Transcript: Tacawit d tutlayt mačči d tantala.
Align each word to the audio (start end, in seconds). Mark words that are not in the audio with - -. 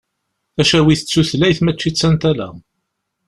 Tacawit 0.55 1.01
d 1.03 1.07
tutlayt 1.11 1.59
mačči 1.63 1.89
d 1.91 1.95
tantala. 1.99 2.49